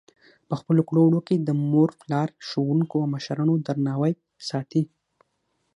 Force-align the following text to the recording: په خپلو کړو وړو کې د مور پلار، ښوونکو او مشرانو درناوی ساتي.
په 0.47 0.53
خپلو 0.59 0.81
کړو 0.89 1.01
وړو 1.05 1.21
کې 1.27 1.35
د 1.37 1.49
مور 1.71 1.89
پلار، 2.01 2.29
ښوونکو 2.47 2.95
او 3.01 3.07
مشرانو 3.15 3.53
درناوی 3.67 4.13
ساتي. 4.49 4.83